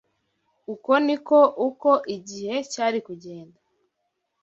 [0.73, 3.59] Uko ni ko uko igihe cyari kugenda